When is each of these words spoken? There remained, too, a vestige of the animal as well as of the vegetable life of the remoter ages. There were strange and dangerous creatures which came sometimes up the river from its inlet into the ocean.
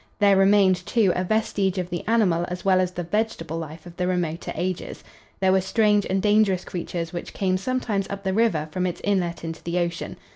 There 0.17 0.35
remained, 0.35 0.83
too, 0.87 1.13
a 1.15 1.23
vestige 1.23 1.77
of 1.77 1.91
the 1.91 2.03
animal 2.07 2.43
as 2.47 2.65
well 2.65 2.81
as 2.81 2.89
of 2.89 2.95
the 2.95 3.03
vegetable 3.03 3.59
life 3.59 3.85
of 3.85 3.97
the 3.97 4.07
remoter 4.07 4.51
ages. 4.55 5.03
There 5.41 5.51
were 5.51 5.61
strange 5.61 6.07
and 6.09 6.19
dangerous 6.23 6.65
creatures 6.65 7.13
which 7.13 7.35
came 7.35 7.55
sometimes 7.55 8.09
up 8.09 8.23
the 8.23 8.33
river 8.33 8.67
from 8.71 8.87
its 8.87 9.01
inlet 9.03 9.43
into 9.43 9.61
the 9.63 9.77
ocean. 9.77 10.17